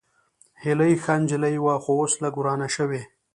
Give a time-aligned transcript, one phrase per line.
[0.63, 3.01] هېلۍ ښه نجلۍ وه، خو اوس لږ ورانه شوې